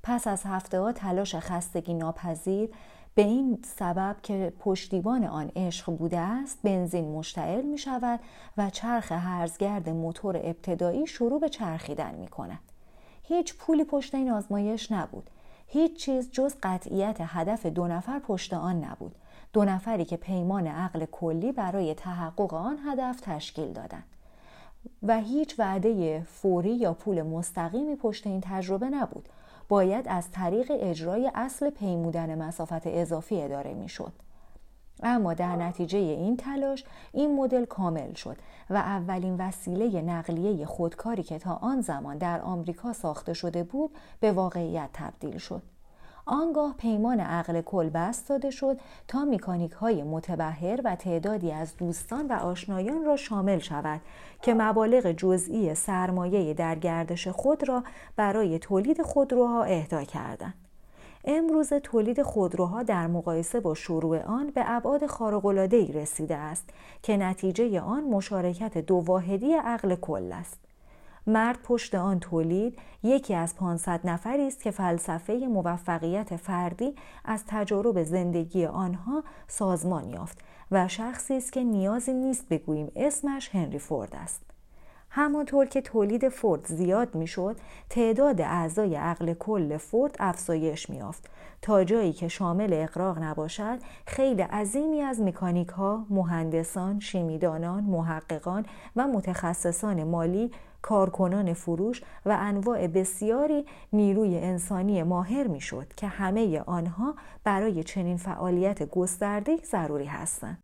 پس 0.03 0.27
از 0.27 0.43
هفته 0.43 0.79
ها 0.79 0.91
تلاش 0.91 1.35
خستگی 1.35 1.93
ناپذیر 1.93 2.69
به 3.15 3.21
این 3.21 3.59
سبب 3.63 4.15
که 4.23 4.53
پشتیبان 4.59 5.23
آن 5.23 5.51
عشق 5.55 5.91
بوده 5.91 6.19
است 6.19 6.59
بنزین 6.63 7.11
مشتعل 7.11 7.61
می 7.61 7.77
شود 7.77 8.19
و 8.57 8.69
چرخ 8.69 9.11
هرزگرد 9.11 9.89
موتور 9.89 10.37
ابتدایی 10.37 11.07
شروع 11.07 11.39
به 11.39 11.49
چرخیدن 11.49 12.15
می 12.15 12.27
کند. 12.27 12.59
هیچ 13.23 13.57
پولی 13.57 13.83
پشت 13.83 14.15
این 14.15 14.31
آزمایش 14.31 14.91
نبود. 14.91 15.29
هیچ 15.67 15.97
چیز 15.97 16.31
جز 16.31 16.55
قطعیت 16.63 17.17
هدف 17.19 17.65
دو 17.65 17.87
نفر 17.87 18.19
پشت 18.19 18.53
آن 18.53 18.83
نبود. 18.83 19.15
دو 19.57 19.65
نفری 19.65 20.05
که 20.05 20.17
پیمان 20.17 20.67
عقل 20.67 21.05
کلی 21.05 21.51
برای 21.51 21.93
تحقق 21.93 22.53
آن 22.53 22.77
هدف 22.85 23.21
تشکیل 23.21 23.73
دادند. 23.73 24.03
و 25.03 25.19
هیچ 25.19 25.59
وعده 25.59 26.21
فوری 26.21 26.75
یا 26.75 26.93
پول 26.93 27.21
مستقیمی 27.21 27.95
پشت 27.95 28.27
این 28.27 28.41
تجربه 28.41 28.89
نبود. 28.89 29.29
باید 29.69 30.07
از 30.07 30.31
طریق 30.31 30.71
اجرای 30.79 31.31
اصل 31.35 31.69
پیمودن 31.69 32.41
مسافت 32.41 32.87
اضافی 32.87 33.41
اداره 33.41 33.73
می‌شد. 33.73 34.11
اما 35.03 35.33
در 35.33 35.55
نتیجه 35.55 35.97
این 35.97 36.37
تلاش 36.37 36.85
این 37.13 37.35
مدل 37.35 37.65
کامل 37.65 38.13
شد 38.13 38.37
و 38.69 38.75
اولین 38.75 39.35
وسیله 39.37 40.01
نقلیه 40.01 40.65
خودکاری 40.65 41.23
که 41.23 41.39
تا 41.39 41.53
آن 41.53 41.81
زمان 41.81 42.17
در 42.17 42.41
آمریکا 42.41 42.93
ساخته 42.93 43.33
شده 43.33 43.63
بود 43.63 43.91
به 44.19 44.31
واقعیت 44.31 44.89
تبدیل 44.93 45.37
شد. 45.37 45.61
آنگاه 46.27 46.75
پیمان 46.77 47.19
عقل 47.19 47.61
کل 47.61 47.89
بست 47.89 48.29
داده 48.29 48.49
شد 48.49 48.79
تا 49.07 49.25
میکانیک 49.25 49.71
های 49.71 50.03
متبهر 50.03 50.81
و 50.83 50.95
تعدادی 50.95 51.51
از 51.51 51.77
دوستان 51.77 52.27
و 52.27 52.33
آشنایان 52.33 53.05
را 53.05 53.15
شامل 53.15 53.59
شود 53.59 54.01
که 54.41 54.53
مبالغ 54.53 55.11
جزئی 55.11 55.75
سرمایه 55.75 56.53
در 56.53 56.75
گردش 56.75 57.27
خود 57.27 57.67
را 57.67 57.83
برای 58.15 58.59
تولید 58.59 59.01
خودروها 59.01 59.63
اهدا 59.63 60.03
کردند. 60.03 60.53
امروز 61.25 61.73
تولید 61.73 62.21
خودروها 62.21 62.83
در 62.83 63.07
مقایسه 63.07 63.59
با 63.59 63.73
شروع 63.73 64.23
آن 64.23 64.51
به 64.55 64.63
ابعاد 64.65 65.05
خارق‌العاده‌ای 65.05 65.91
رسیده 65.91 66.35
است 66.35 66.69
که 67.03 67.17
نتیجه 67.17 67.81
آن 67.81 68.03
مشارکت 68.03 68.77
دو 68.77 68.95
واحدی 68.95 69.53
عقل 69.53 69.95
کل 69.95 70.31
است. 70.31 70.66
مرد 71.27 71.59
پشت 71.63 71.95
آن 71.95 72.19
تولید 72.19 72.79
یکی 73.03 73.33
از 73.33 73.55
500 73.55 73.99
نفری 74.03 74.47
است 74.47 74.63
که 74.63 74.71
فلسفه 74.71 75.33
موفقیت 75.33 76.35
فردی 76.35 76.95
از 77.25 77.43
تجارب 77.47 78.03
زندگی 78.03 78.65
آنها 78.65 79.23
سازمان 79.47 80.09
یافت 80.09 80.37
و 80.71 80.87
شخصی 80.87 81.37
است 81.37 81.53
که 81.53 81.63
نیازی 81.63 82.13
نیست 82.13 82.49
بگوییم 82.49 82.91
اسمش 82.95 83.49
هنری 83.55 83.79
فورد 83.79 84.15
است. 84.15 84.41
همانطور 85.09 85.65
که 85.65 85.81
تولید 85.81 86.29
فورد 86.29 86.67
زیاد 86.67 87.15
می‌شد 87.15 87.57
تعداد 87.89 88.41
اعضای 88.41 88.95
عقل 88.95 89.33
کل 89.33 89.77
فورد 89.77 90.15
افزایش 90.19 90.89
میافت 90.89 91.29
تا 91.61 91.83
جایی 91.83 92.13
که 92.13 92.27
شامل 92.27 92.73
اقراق 92.73 93.19
نباشد 93.19 93.79
خیلی 94.05 94.41
عظیمی 94.41 95.01
از 95.01 95.21
مکانیک 95.21 95.67
ها، 95.67 96.05
مهندسان، 96.09 96.99
شیمیدانان، 96.99 97.83
محققان 97.83 98.65
و 98.95 99.07
متخصصان 99.07 100.03
مالی 100.03 100.51
کارکنان 100.81 101.53
فروش 101.53 102.01
و 102.25 102.37
انواع 102.39 102.87
بسیاری 102.87 103.65
نیروی 103.93 104.37
انسانی 104.37 105.03
ماهر 105.03 105.47
می‌شد 105.47 105.93
که 105.93 106.07
همه 106.07 106.59
آنها 106.59 107.15
برای 107.43 107.83
چنین 107.83 108.17
فعالیت 108.17 108.89
گسترده 108.89 109.57
ضروری 109.57 110.05
هستند. 110.05 110.63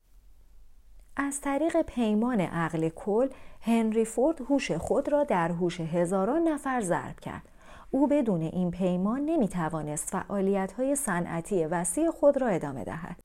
از 1.18 1.42
طریق 1.42 1.82
پیمان 1.82 2.42
عقل 2.42 2.90
کل 2.90 3.30
هنری 3.62 4.06
فورد 4.06 4.42
هوش 4.42 4.72
خود 4.72 5.12
را 5.12 5.24
در 5.24 5.52
هوش 5.52 5.80
هزاران 5.80 6.48
نفر 6.48 6.82
ضرب 6.82 7.20
کرد. 7.20 7.50
او 7.92 8.08
بدون 8.08 8.42
این 8.42 8.72
پیمان 8.72 9.22
نمی 9.26 9.48
توانست 9.48 10.10
فعالیت 10.10 10.74
های 10.74 10.96
صنعتی 10.96 11.66
وسیع 11.66 12.12
خود 12.12 12.42
را 12.42 12.48
ادامه 12.48 12.84
دهد. 12.84 13.20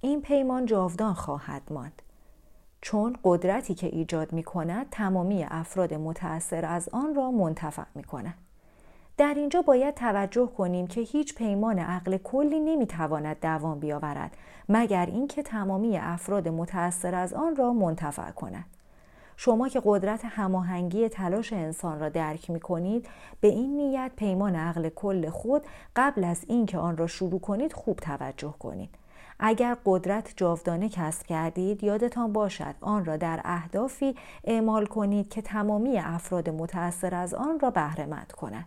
این 0.00 0.22
پیمان 0.22 0.66
جاودان 0.66 1.14
خواهد 1.14 1.62
ماند. 1.70 2.02
چون 2.80 3.16
قدرتی 3.24 3.74
که 3.74 3.86
ایجاد 3.86 4.32
می 4.32 4.42
کند 4.42 4.86
تمامی 4.90 5.44
افراد 5.44 5.94
متأثر 5.94 6.64
از 6.64 6.88
آن 6.92 7.14
را 7.14 7.30
منتفع 7.30 7.84
می 7.94 8.04
کند. 8.04 8.34
در 9.16 9.34
اینجا 9.34 9.62
باید 9.62 9.94
توجه 9.94 10.46
کنیم 10.46 10.86
که 10.86 11.00
هیچ 11.00 11.34
پیمان 11.34 11.78
عقل 11.78 12.16
کلی 12.16 12.60
نمی 12.60 12.86
تواند 12.86 13.40
دوام 13.40 13.78
بیاورد 13.78 14.36
مگر 14.68 15.06
اینکه 15.06 15.42
تمامی 15.42 15.98
افراد 15.98 16.48
متأثر 16.48 17.14
از 17.14 17.34
آن 17.34 17.56
را 17.56 17.72
منتفع 17.72 18.30
کند. 18.30 18.64
شما 19.36 19.68
که 19.68 19.82
قدرت 19.84 20.20
هماهنگی 20.24 21.08
تلاش 21.08 21.52
انسان 21.52 22.00
را 22.00 22.08
درک 22.08 22.50
می 22.50 22.60
کنید 22.60 23.08
به 23.40 23.48
این 23.48 23.76
نیت 23.76 24.12
پیمان 24.16 24.54
عقل 24.54 24.88
کل 24.88 25.28
خود 25.30 25.62
قبل 25.96 26.24
از 26.24 26.44
اینکه 26.48 26.78
آن 26.78 26.96
را 26.96 27.06
شروع 27.06 27.40
کنید 27.40 27.72
خوب 27.72 27.96
توجه 27.96 28.54
کنید. 28.58 28.90
اگر 29.40 29.76
قدرت 29.84 30.32
جاودانه 30.36 30.88
کسب 30.88 31.26
کردید 31.26 31.84
یادتان 31.84 32.32
باشد 32.32 32.74
آن 32.80 33.04
را 33.04 33.16
در 33.16 33.40
اهدافی 33.44 34.14
اعمال 34.44 34.86
کنید 34.86 35.28
که 35.28 35.42
تمامی 35.42 35.98
افراد 35.98 36.50
متأثر 36.50 37.14
از 37.14 37.34
آن 37.34 37.60
را 37.60 37.70
بهرهمند 37.70 38.32
کند 38.32 38.66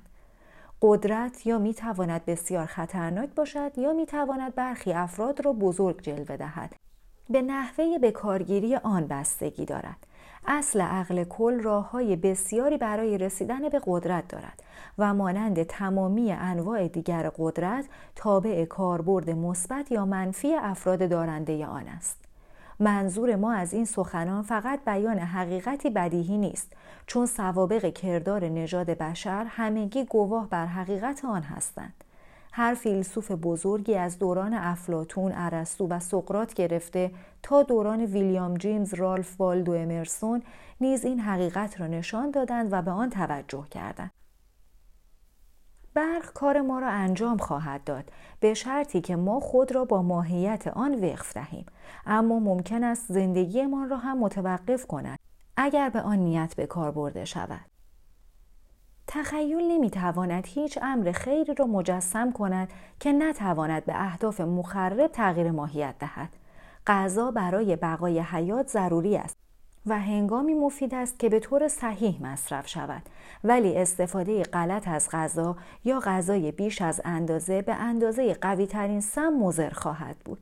قدرت 0.82 1.48
یا 1.48 1.58
می 1.58 1.74
تواند 1.74 2.26
بسیار 2.26 2.66
خطرناک 2.66 3.30
باشد 3.36 3.72
یا 3.78 3.94
می 3.94 4.06
تواند 4.06 4.56
برخی 4.56 4.94
افراد 4.94 5.46
را 5.46 5.54
بزرگ 5.54 6.02
جلوه 6.02 6.38
دهد. 6.38 6.76
به 7.30 7.42
نحوه 7.42 8.00
به 8.00 8.12
کارگیری 8.12 8.76
آن 8.76 9.08
بستگی 9.08 9.66
دارد. 9.66 10.08
اصل 10.48 10.82
عقل 10.82 11.24
کل 11.24 11.60
راه 11.60 11.92
های 11.92 12.16
بسیاری 12.16 12.78
برای 12.78 13.18
رسیدن 13.18 13.70
به 13.70 13.82
قدرت 13.88 14.28
دارد 14.28 14.64
و 14.98 15.14
مانند 15.14 15.64
تمامی 15.64 16.32
انواع 16.32 16.88
دیگر 16.88 17.32
قدرت 17.38 17.86
تابع 18.16 18.66
کاربرد 18.66 19.30
مثبت 19.30 19.92
یا 19.92 20.06
منفی 20.06 20.56
افراد 20.56 21.10
دارنده 21.10 21.66
آن 21.66 21.88
است. 21.88 22.18
منظور 22.80 23.36
ما 23.36 23.54
از 23.54 23.74
این 23.74 23.86
سخنان 23.86 24.44
فقط 24.44 24.80
بیان 24.86 25.20
حقیقتی 25.20 25.90
بدیهی 25.90 26.38
نیست 26.38 26.74
چون 27.08 27.26
سوابق 27.26 27.94
کردار 27.94 28.46
نژاد 28.46 28.90
بشر 28.90 29.46
همگی 29.50 30.06
گواه 30.06 30.50
بر 30.50 30.66
حقیقت 30.66 31.26
آن 31.26 31.42
هستند. 31.42 32.01
هر 32.52 32.74
فیلسوف 32.74 33.32
بزرگی 33.32 33.96
از 33.96 34.20
دوران 34.20 34.54
افلاتون، 34.54 35.32
ارسطو 35.36 35.88
و 35.88 36.00
سقرات 36.00 36.54
گرفته 36.54 37.12
تا 37.44 37.64
دوران 37.64 38.02
ویلیام 38.02 38.58
جیمز، 38.58 38.94
رالف 38.94 39.42
والدو 39.42 39.74
امرسون 39.74 40.44
نیز 40.82 41.06
این 41.06 41.20
حقیقت 41.20 41.82
را 41.82 41.88
نشان 41.88 42.32
دادند 42.32 42.74
و 42.74 42.82
به 42.82 42.92
آن 42.92 43.10
توجه 43.10 43.66
کردند. 43.72 44.12
برق 45.94 46.34
کار 46.34 46.62
ما 46.62 46.80
را 46.80 46.90
انجام 46.90 47.38
خواهد 47.38 47.84
داد 47.84 48.12
به 48.40 48.54
شرطی 48.54 49.02
که 49.02 49.16
ما 49.16 49.40
خود 49.40 49.76
را 49.76 49.86
با 49.86 50.02
ماهیت 50.02 50.68
آن 50.68 51.04
وقف 51.04 51.34
دهیم 51.34 51.66
اما 52.06 52.40
ممکن 52.40 52.84
است 52.84 53.06
زندگیمان 53.14 53.90
را 53.90 53.98
هم 53.98 54.18
متوقف 54.18 54.86
کند 54.86 55.20
اگر 55.58 55.90
به 55.90 56.02
آن 56.02 56.20
نیت 56.20 56.54
به 56.56 56.66
کار 56.66 56.92
برده 56.92 57.26
شود 57.26 57.71
تخیل 59.08 59.72
نمی‌تواند 59.72 60.48
هیچ 60.48 60.80
امر 60.82 61.12
خیری 61.12 61.54
را 61.54 61.66
مجسم 61.66 62.32
کند 62.32 62.70
که 63.00 63.12
نتواند 63.12 63.86
به 63.86 63.94
اهداف 63.96 64.42
مخرب 64.42 65.08
تغییر 65.08 65.52
ماهیت 65.52 65.96
دهد. 66.00 66.30
غذا 66.88 67.32
برای 67.32 67.76
بقای 67.76 68.20
حیات 68.20 68.68
ضروری 68.68 69.18
است 69.18 69.38
و 69.86 70.00
هنگامی 70.00 70.54
مفید 70.54 70.96
است 70.96 71.20
که 71.20 71.30
به 71.30 71.40
طور 71.40 71.68
صحیح 71.68 72.24
مصرف 72.24 72.68
شود. 72.68 73.02
ولی 73.44 73.78
استفاده 73.78 74.44
غلط 74.44 74.88
از 74.88 75.10
غذا 75.12 75.56
یا 75.84 76.00
غذای 76.00 76.52
بیش 76.52 76.82
از 76.82 77.02
اندازه 77.06 77.62
به 77.62 77.74
اندازه 77.74 78.34
قوی 78.34 78.68
ترین 78.68 79.02
سم 79.02 79.34
مضر 79.34 79.70
خواهد 79.70 80.18
بود. 80.26 80.40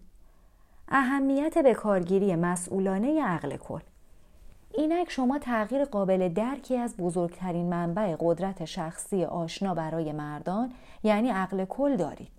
اهمیت 0.88 1.58
به 1.58 1.74
کارگیری 1.74 2.36
مسئولانه 2.36 3.24
عقل 3.24 3.58
کل. 3.58 3.80
اینک 4.74 5.12
شما 5.12 5.40
تغییر 5.40 5.86
قابل 5.86 6.30
درکی 6.30 6.78
از 6.78 6.98
بزرگترین 6.98 7.70
منبع 7.70 8.16
قدرت 8.20 8.66
شخصی 8.66 9.26
آشنا 9.26 9.74
برای 9.74 10.12
مردان 10.12 10.72
یعنی 11.04 11.30
عقل 11.30 11.66
کل 11.66 11.96
دارید. 11.96 12.32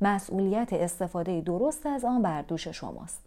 مسئولیت 0.00 0.72
استفاده 0.72 1.40
درست 1.40 1.86
از 1.86 2.04
آن 2.04 2.22
بر 2.22 2.42
دوش 2.42 2.68
شماست. 2.68 3.20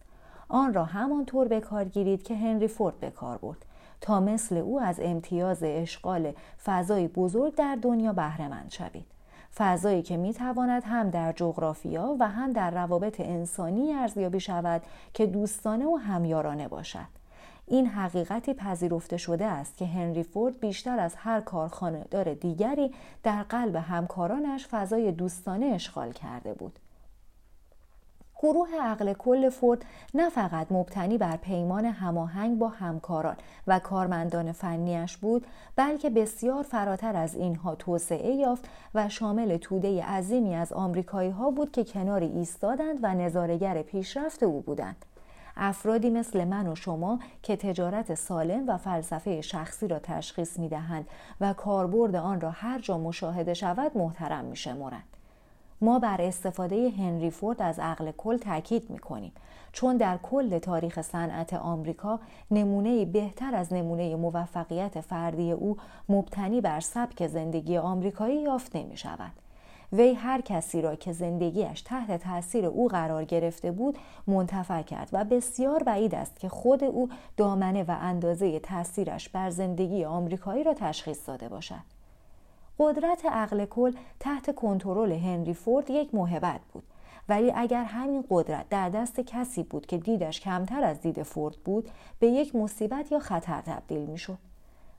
آن 0.49 0.73
را 0.73 0.85
همانطور 0.85 1.47
به 1.47 1.59
کار 1.59 1.85
گیرید 1.85 2.23
که 2.23 2.35
هنری 2.35 2.67
فورد 2.67 2.99
به 2.99 3.09
کار 3.09 3.37
برد. 3.37 3.65
تا 4.01 4.19
مثل 4.19 4.57
او 4.57 4.81
از 4.81 4.99
امتیاز 4.99 5.63
اشغال 5.63 6.33
فضای 6.65 7.07
بزرگ 7.07 7.55
در 7.55 7.77
دنیا 7.81 8.13
بهرهمند 8.13 8.71
شوید. 8.71 9.05
فضایی 9.55 10.01
که 10.01 10.17
می 10.17 10.33
تواند 10.33 10.83
هم 10.85 11.09
در 11.09 11.31
جغرافیا 11.31 12.15
و 12.19 12.27
هم 12.27 12.51
در 12.51 12.71
روابط 12.71 13.19
انسانی 13.19 13.93
ارزیابی 13.93 14.39
شود 14.39 14.81
که 15.13 15.25
دوستانه 15.25 15.85
و 15.85 15.95
همیارانه 15.95 16.67
باشد. 16.67 17.22
این 17.73 17.87
حقیقتی 17.87 18.53
پذیرفته 18.53 19.17
شده 19.17 19.45
است 19.45 19.77
که 19.77 19.85
هنری 19.85 20.23
فورد 20.23 20.59
بیشتر 20.59 20.99
از 20.99 21.15
هر 21.15 21.41
کارخانه 21.41 22.05
دار 22.11 22.33
دیگری 22.33 22.93
در 23.23 23.43
قلب 23.43 23.75
همکارانش 23.75 24.67
فضای 24.67 25.11
دوستانه 25.11 25.65
اشغال 25.65 26.11
کرده 26.11 26.53
بود. 26.53 26.79
گروه 28.41 28.67
عقل 28.81 29.13
کل 29.13 29.49
فورد 29.49 29.85
نه 30.13 30.29
فقط 30.29 30.71
مبتنی 30.71 31.17
بر 31.17 31.37
پیمان 31.37 31.85
هماهنگ 31.85 32.57
با 32.57 32.67
همکاران 32.67 33.35
و 33.67 33.79
کارمندان 33.79 34.51
فنیش 34.51 35.17
بود 35.17 35.47
بلکه 35.75 36.09
بسیار 36.09 36.63
فراتر 36.63 37.15
از 37.15 37.35
اینها 37.35 37.75
توسعه 37.75 38.31
یافت 38.31 38.69
و 38.95 39.09
شامل 39.09 39.57
توده 39.57 40.03
عظیمی 40.03 40.55
از 40.55 40.73
آمریکایی 40.73 41.29
ها 41.29 41.51
بود 41.51 41.71
که 41.71 41.83
کناری 41.83 42.27
ایستادند 42.27 42.99
و 43.01 43.13
نظارگر 43.13 43.81
پیشرفت 43.81 44.43
او 44.43 44.61
بودند. 44.61 45.05
افرادی 45.57 46.09
مثل 46.09 46.43
من 46.43 46.67
و 46.67 46.75
شما 46.75 47.19
که 47.43 47.55
تجارت 47.55 48.15
سالم 48.15 48.69
و 48.69 48.77
فلسفه 48.77 49.41
شخصی 49.41 49.87
را 49.87 49.99
تشخیص 49.99 50.59
می 50.59 50.69
دهند 50.69 51.07
و 51.41 51.53
کاربرد 51.53 52.15
آن 52.15 52.41
را 52.41 52.51
هر 52.51 52.79
جا 52.79 52.97
مشاهده 52.97 53.53
شود 53.53 53.97
محترم 53.97 54.45
می 54.45 54.55
شمرند. 54.55 55.03
ما 55.81 55.99
بر 55.99 56.21
استفاده 56.21 56.89
هنری 56.89 57.29
فورد 57.29 57.61
از 57.61 57.79
عقل 57.79 58.11
کل 58.11 58.37
تاکید 58.37 58.89
می 58.89 58.99
کنیم 58.99 59.31
چون 59.71 59.97
در 59.97 60.17
کل 60.17 60.59
تاریخ 60.59 61.01
صنعت 61.01 61.53
آمریکا 61.53 62.19
نمونه 62.51 63.05
بهتر 63.05 63.55
از 63.55 63.73
نمونه 63.73 64.15
موفقیت 64.15 65.01
فردی 65.01 65.51
او 65.51 65.77
مبتنی 66.09 66.61
بر 66.61 66.79
سبک 66.79 67.27
زندگی 67.27 67.77
آمریکایی 67.77 68.41
یافت 68.41 68.75
نمی 68.75 68.97
شود. 68.97 69.42
وی 69.93 70.13
هر 70.13 70.41
کسی 70.41 70.81
را 70.81 70.95
که 70.95 71.11
زندگیش 71.11 71.81
تحت 71.81 72.23
تاثیر 72.23 72.65
او 72.65 72.87
قرار 72.87 73.25
گرفته 73.25 73.71
بود 73.71 73.97
منتفع 74.27 74.81
کرد 74.81 75.09
و 75.13 75.25
بسیار 75.25 75.83
بعید 75.83 76.15
است 76.15 76.39
که 76.39 76.49
خود 76.49 76.83
او 76.83 77.09
دامنه 77.37 77.83
و 77.83 77.97
اندازه 78.01 78.59
تاثیرش 78.59 79.29
بر 79.29 79.49
زندگی 79.49 80.05
آمریکایی 80.05 80.63
را 80.63 80.73
تشخیص 80.73 81.27
داده 81.27 81.49
باشد. 81.49 81.83
قدرت 82.79 83.25
عقل 83.25 83.65
کل 83.65 83.93
تحت 84.19 84.55
کنترل 84.55 85.11
هنری 85.11 85.53
فورد 85.53 85.89
یک 85.89 86.15
موهبت 86.15 86.61
بود. 86.73 86.83
ولی 87.29 87.51
اگر 87.55 87.83
همین 87.83 88.23
قدرت 88.29 88.69
در 88.69 88.89
دست 88.89 89.19
کسی 89.19 89.63
بود 89.63 89.85
که 89.85 89.97
دیدش 89.97 90.39
کمتر 90.39 90.83
از 90.83 91.01
دید 91.01 91.23
فورد 91.23 91.55
بود 91.65 91.89
به 92.19 92.27
یک 92.27 92.55
مصیبت 92.55 93.11
یا 93.11 93.19
خطر 93.19 93.61
تبدیل 93.61 94.05
می‌شد. 94.05 94.37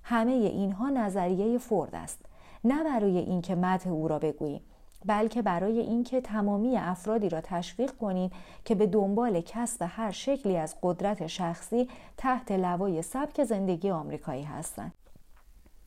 همه 0.02 0.32
اینها 0.32 0.90
نظریه 0.90 1.58
فورد 1.58 1.94
است. 1.94 2.18
نه 2.64 2.84
برای 2.84 3.18
اینکه 3.18 3.54
مدح 3.54 3.88
او 3.88 4.08
را 4.08 4.18
بگوییم. 4.18 4.60
بلکه 5.04 5.42
برای 5.42 5.78
اینکه 5.78 6.20
تمامی 6.20 6.76
افرادی 6.76 7.28
را 7.28 7.40
تشویق 7.40 7.90
کنیم 7.90 8.30
که 8.64 8.74
به 8.74 8.86
دنبال 8.86 9.40
کسب 9.40 9.86
هر 9.88 10.10
شکلی 10.10 10.56
از 10.56 10.76
قدرت 10.82 11.26
شخصی 11.26 11.88
تحت 12.16 12.52
لوای 12.52 13.02
سبک 13.02 13.44
زندگی 13.44 13.90
آمریکایی 13.90 14.42
هستند. 14.42 14.92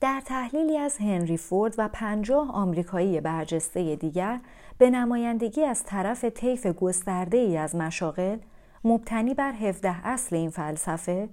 در 0.01 0.21
تحلیلی 0.25 0.77
از 0.77 0.97
هنری 0.97 1.38
فورد 1.38 1.75
و 1.77 1.89
پنجاه 1.93 2.51
آمریکایی 2.51 3.21
برجسته 3.21 3.95
دیگر 3.95 4.39
به 4.77 4.89
نمایندگی 4.89 5.63
از 5.63 5.83
طرف 5.83 6.25
طیف 6.25 6.67
گسترده 6.67 7.38
ای 7.38 7.57
از 7.57 7.75
مشاغل 7.75 8.38
مبتنی 8.83 9.33
بر 9.33 9.51
17 9.51 10.07
اصل 10.07 10.36
این 10.36 10.50
فلسفه 10.50 11.29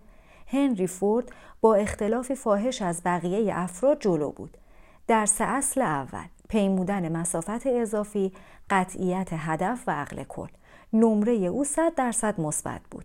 هنری 0.46 0.86
فورد 0.86 1.32
با 1.60 1.74
اختلافی 1.74 2.34
فاحش 2.34 2.82
از 2.82 3.02
بقیه 3.04 3.58
افراد 3.58 4.00
جلو 4.00 4.30
بود. 4.30 4.58
در 5.06 5.26
سه 5.26 5.44
اصل 5.44 5.82
اول 5.82 6.26
پیمودن 6.54 7.16
مسافت 7.16 7.66
اضافی 7.66 8.32
قطعیت 8.70 9.28
هدف 9.32 9.84
و 9.86 9.90
عقل 9.90 10.24
کل. 10.24 10.48
نمره 10.92 11.32
او 11.32 11.64
صد 11.64 11.94
درصد 11.94 12.40
مثبت 12.40 12.80
بود. 12.90 13.04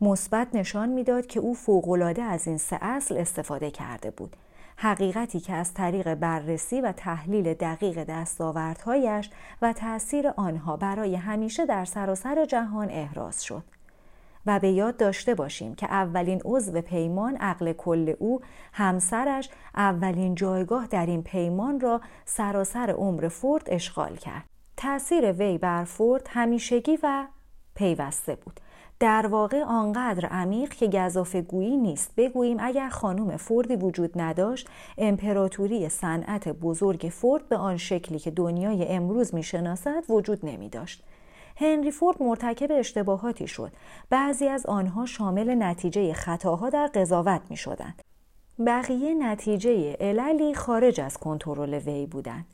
مثبت 0.00 0.48
نشان 0.54 0.88
می‌داد 0.88 1.26
که 1.26 1.40
او 1.40 1.54
فوقالعاده 1.54 2.22
از 2.22 2.48
این 2.48 2.58
سه 2.58 2.78
اصل 2.80 3.16
استفاده 3.16 3.70
کرده 3.70 4.10
بود. 4.10 4.36
حقیقتی 4.76 5.40
که 5.40 5.52
از 5.52 5.74
طریق 5.74 6.14
بررسی 6.14 6.80
و 6.80 6.92
تحلیل 6.92 7.54
دقیق 7.54 8.04
دستاوردهایش 8.04 9.30
و 9.62 9.72
تأثیر 9.72 10.28
آنها 10.36 10.76
برای 10.76 11.14
همیشه 11.14 11.66
در 11.66 11.84
سراسر 11.84 12.44
جهان 12.44 12.90
احراز 12.90 13.44
شد. 13.44 13.64
و 14.46 14.60
به 14.60 14.70
یاد 14.70 14.96
داشته 14.96 15.34
باشیم 15.34 15.74
که 15.74 15.86
اولین 15.86 16.40
عضو 16.44 16.80
پیمان 16.80 17.36
عقل 17.36 17.72
کل 17.72 18.14
او 18.18 18.40
همسرش 18.72 19.50
اولین 19.74 20.34
جایگاه 20.34 20.86
در 20.86 21.06
این 21.06 21.22
پیمان 21.22 21.80
را 21.80 22.00
سراسر 22.24 22.90
عمر 22.90 23.28
فورد 23.28 23.62
اشغال 23.66 24.16
کرد. 24.16 24.44
تأثیر 24.76 25.32
وی 25.32 25.58
بر 25.58 25.84
فورد 25.84 26.26
همیشگی 26.30 26.98
و 27.02 27.26
پیوسته 27.74 28.34
بود. 28.34 28.60
در 29.00 29.26
واقع 29.26 29.62
آنقدر 29.62 30.26
عمیق 30.26 30.70
که 30.70 30.86
گذاف 30.86 31.36
گویی 31.36 31.76
نیست. 31.76 32.12
بگوییم 32.16 32.56
اگر 32.60 32.88
خانم 32.88 33.36
فوردی 33.36 33.76
وجود 33.76 34.20
نداشت 34.20 34.68
امپراتوری 34.98 35.88
صنعت 35.88 36.48
بزرگ 36.48 37.08
فورد 37.12 37.48
به 37.48 37.56
آن 37.56 37.76
شکلی 37.76 38.18
که 38.18 38.30
دنیای 38.30 38.88
امروز 38.88 39.34
می‌شناسد 39.34 40.04
وجود 40.08 40.46
نمی 40.46 40.68
داشت. 40.68 41.04
هنری 41.56 41.90
فورد 41.90 42.22
مرتکب 42.22 42.72
اشتباهاتی 42.72 43.46
شد. 43.46 43.72
بعضی 44.10 44.48
از 44.48 44.66
آنها 44.66 45.06
شامل 45.06 45.54
نتیجه 45.54 46.12
خطاها 46.12 46.70
در 46.70 46.86
قضاوت 46.86 47.40
می 47.50 47.56
شدند. 47.56 48.02
بقیه 48.66 49.14
نتیجه 49.14 49.96
عللی 50.00 50.54
خارج 50.54 51.00
از 51.00 51.18
کنترل 51.18 51.74
وی 51.74 52.06
بودند. 52.06 52.46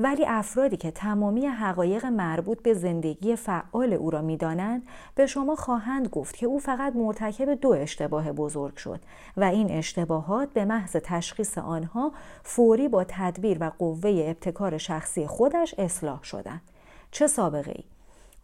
ولی 0.00 0.24
افرادی 0.26 0.76
که 0.76 0.90
تمامی 0.90 1.46
حقایق 1.46 2.06
مربوط 2.06 2.62
به 2.62 2.74
زندگی 2.74 3.36
فعال 3.36 3.92
او 3.92 4.10
را 4.10 4.22
می‌دانند 4.22 4.82
به 5.14 5.26
شما 5.26 5.56
خواهند 5.56 6.08
گفت 6.08 6.36
که 6.36 6.46
او 6.46 6.58
فقط 6.58 6.96
مرتکب 6.96 7.54
دو 7.54 7.70
اشتباه 7.70 8.32
بزرگ 8.32 8.76
شد 8.76 9.00
و 9.36 9.44
این 9.44 9.70
اشتباهات 9.70 10.52
به 10.52 10.64
محض 10.64 10.96
تشخیص 11.04 11.58
آنها 11.58 12.12
فوری 12.42 12.88
با 12.88 13.04
تدبیر 13.08 13.58
و 13.60 13.70
قوه 13.78 14.10
ابتکار 14.10 14.78
شخصی 14.78 15.26
خودش 15.26 15.74
اصلاح 15.78 16.22
شدند. 16.22 16.62
چه 17.10 17.26
سابقه 17.26 17.72
ای 17.76 17.84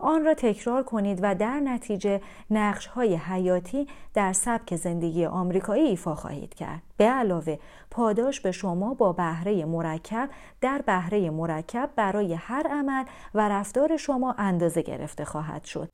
آن 0.05 0.25
را 0.25 0.35
تکرار 0.35 0.83
کنید 0.83 1.19
و 1.23 1.35
در 1.35 1.61
نتیجه 1.61 2.21
نقش 2.51 2.87
های 2.87 3.15
حیاتی 3.17 3.87
در 4.15 4.33
سبک 4.33 4.77
زندگی 4.77 5.27
آمریکایی 5.27 5.83
ایفا 5.83 6.15
خواهید 6.15 6.55
کرد. 6.55 6.83
به 6.97 7.05
علاوه 7.05 7.59
پاداش 7.91 8.41
به 8.41 8.53
شما 8.53 8.95
با 8.95 9.13
بهره 9.13 9.65
مرکب 9.65 10.31
در 10.61 10.83
بهره 10.87 11.31
مرکب 11.31 11.91
برای 11.97 12.35
هر 12.35 12.67
عمل 12.71 13.05
و 13.35 13.49
رفتار 13.49 13.97
شما 13.97 14.35
اندازه 14.39 14.83
گرفته 14.83 15.25
خواهد 15.25 15.65
شد. 15.65 15.89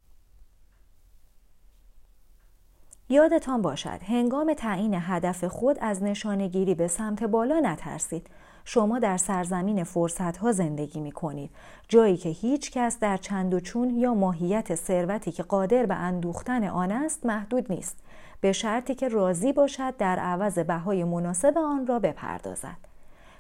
یادتان 3.13 3.63
باشد 3.63 4.01
هنگام 4.09 4.55
تعیین 4.55 4.95
هدف 4.99 5.45
خود 5.45 5.77
از 5.81 6.03
نشانگیری 6.03 6.75
به 6.75 6.89
سمت 6.89 7.25
بالا 7.25 7.61
نترسید. 7.61 8.27
شما 8.65 8.99
در 8.99 9.17
سرزمین 9.17 9.85
فرصت 9.85 10.37
ها 10.37 10.53
زندگی 10.53 11.01
می 11.01 11.13
کنید 11.13 11.51
جایی 11.89 12.17
که 12.17 12.29
هیچ 12.29 12.71
کس 12.71 12.99
در 12.99 13.17
چند 13.17 13.55
و 13.55 13.61
چون 13.61 13.91
یا 13.91 14.15
ماهیت 14.15 14.75
ثروتی 14.75 15.33
که 15.33 15.43
قادر 15.43 15.87
به 15.87 15.95
اندوختن 15.95 16.65
آن 16.65 16.93
است 16.93 17.27
محدود 17.27 17.73
نیست. 17.73 17.97
به 18.41 18.53
شرطی 18.53 18.95
که 18.95 19.09
راضی 19.09 19.53
باشد 19.53 19.97
در 19.97 20.19
عوض 20.19 20.59
بهای 20.59 21.05
مناسب 21.05 21.59
آن 21.59 21.87
را 21.87 21.99
بپردازد. 21.99 22.77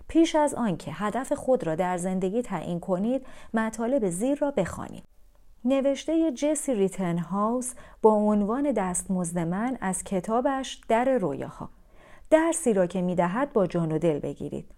پیش 0.08 0.34
از 0.34 0.54
آنکه 0.54 0.92
هدف 0.94 1.32
خود 1.32 1.66
را 1.66 1.74
در 1.74 1.96
زندگی 1.96 2.42
تعیین 2.42 2.80
کنید 2.80 3.26
مطالب 3.54 4.10
زیر 4.10 4.38
را 4.38 4.50
بخوانید. 4.50 5.09
نوشته 5.64 6.32
جسی 6.32 6.74
ریتن 6.74 7.18
هاوس 7.18 7.74
با 8.02 8.12
عنوان 8.12 8.72
دستمزد 8.72 9.38
من 9.38 9.78
از 9.80 10.04
کتابش 10.04 10.80
در 10.88 11.18
رویاها 11.18 11.68
درسی 12.30 12.72
را 12.72 12.86
که 12.86 13.02
می‌دهد 13.02 13.52
با 13.52 13.66
جان 13.66 13.92
و 13.92 13.98
دل 13.98 14.18
بگیرید 14.18 14.68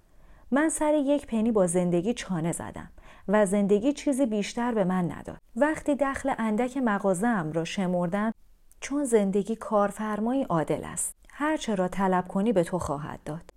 من 0.51 0.69
سر 0.69 0.95
یک 0.95 1.27
پنی 1.27 1.53
با 1.53 1.67
زندگی 1.67 2.15
چانه 2.15 2.53
زدم 2.53 2.91
و 3.29 3.47
زندگی 3.47 3.93
چیزی 3.93 4.27
بیشتر 4.27 4.75
به 4.75 4.85
من 4.85 5.13
نداد. 5.13 5.39
وقتی 5.57 5.95
دخل 5.95 6.35
اندک 6.39 6.77
مغازم 6.77 7.51
را 7.55 7.65
شمردم 7.65 8.33
چون 8.81 9.05
زندگی 9.05 9.57
کارفرمایی 9.57 10.43
عادل 10.43 10.85
است. 10.85 11.15
هر 11.31 11.75
را 11.77 11.89
طلب 11.89 12.29
کنی 12.29 12.53
به 12.53 12.65
تو 12.65 12.79
خواهد 12.79 13.21
داد. 13.25 13.51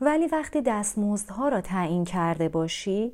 ولی 0.00 0.26
وقتی 0.26 0.62
دستمزدها 0.62 1.48
را 1.48 1.60
تعیین 1.60 2.04
کرده 2.04 2.48
باشی 2.48 3.12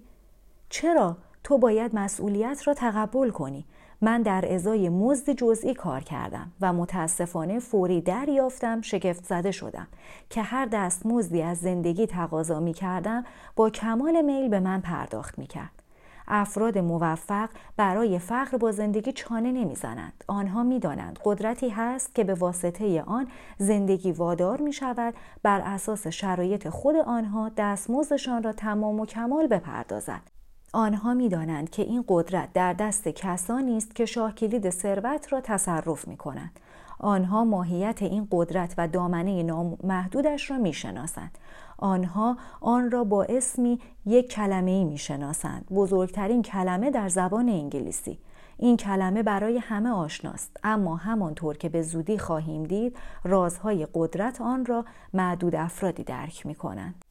چرا 0.68 1.16
تو 1.46 1.58
باید 1.58 1.94
مسئولیت 1.94 2.62
را 2.66 2.74
تقبل 2.74 3.30
کنی. 3.30 3.64
من 4.00 4.22
در 4.22 4.54
ازای 4.54 4.88
مزد 4.88 5.30
جزئی 5.30 5.74
کار 5.74 6.00
کردم 6.00 6.52
و 6.60 6.72
متاسفانه 6.72 7.58
فوری 7.58 8.00
دریافتم 8.00 8.80
شگفت 8.80 9.24
زده 9.24 9.50
شدم 9.50 9.86
که 10.30 10.42
هر 10.42 10.66
دست 10.66 11.06
مزدی 11.06 11.42
از 11.42 11.58
زندگی 11.58 12.06
تقاضا 12.06 12.60
می 12.60 12.72
کردم 12.72 13.24
با 13.56 13.70
کمال 13.70 14.22
میل 14.22 14.48
به 14.48 14.60
من 14.60 14.80
پرداخت 14.80 15.38
می 15.38 15.46
کرد. 15.46 15.82
افراد 16.28 16.78
موفق 16.78 17.48
برای 17.76 18.18
فقر 18.18 18.56
با 18.56 18.72
زندگی 18.72 19.12
چانه 19.12 19.52
نمی‌زنند 19.52 20.24
آنها 20.26 20.62
می‌دانند 20.62 21.18
قدرتی 21.24 21.68
هست 21.68 22.14
که 22.14 22.24
به 22.24 22.34
واسطه 22.34 23.02
آن 23.02 23.28
زندگی 23.58 24.12
وادار 24.12 24.60
می 24.60 24.72
شود. 24.72 25.14
بر 25.42 25.60
اساس 25.60 26.06
شرایط 26.06 26.68
خود 26.68 26.96
آنها 26.96 27.50
دستمزدشان 27.56 28.42
را 28.42 28.52
تمام 28.52 29.00
و 29.00 29.06
کمال 29.06 29.46
بپردازد. 29.46 30.35
آنها 30.72 31.14
می‌دانند 31.14 31.70
که 31.70 31.82
این 31.82 32.04
قدرت 32.08 32.52
در 32.52 32.72
دست 32.72 33.08
کسانی 33.08 33.76
است 33.76 33.94
که 33.94 34.06
شاه 34.06 34.34
کلید 34.34 34.70
ثروت 34.70 35.32
را 35.32 35.40
تصرف 35.40 36.08
می 36.08 36.16
کنند. 36.16 36.60
آنها 36.98 37.44
ماهیت 37.44 38.02
این 38.02 38.28
قدرت 38.30 38.74
و 38.78 38.88
دامنه 38.88 39.42
نامحدودش 39.42 40.50
را 40.50 40.58
می‌شناسند. 40.58 41.38
آنها 41.78 42.36
آن 42.60 42.90
را 42.90 43.04
با 43.04 43.24
اسمی 43.24 43.80
یک 44.06 44.30
کلمه 44.30 44.70
ای 44.70 44.84
می‌شناسند. 44.84 45.66
بزرگترین 45.70 46.42
کلمه 46.42 46.90
در 46.90 47.08
زبان 47.08 47.48
انگلیسی. 47.48 48.18
این 48.58 48.76
کلمه 48.76 49.22
برای 49.22 49.58
همه 49.58 49.90
آشناست 49.90 50.56
اما 50.64 50.96
همانطور 50.96 51.56
که 51.56 51.68
به 51.68 51.82
زودی 51.82 52.18
خواهیم 52.18 52.64
دید 52.64 52.96
رازهای 53.24 53.86
قدرت 53.94 54.40
آن 54.40 54.66
را 54.66 54.84
معدود 55.14 55.54
افرادی 55.54 56.04
درک 56.04 56.46
می 56.46 56.54
کنند. 56.54 57.05